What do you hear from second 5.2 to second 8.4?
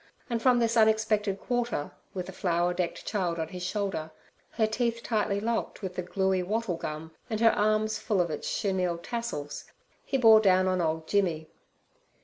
locked with the gluey wattle gum, and her arms full of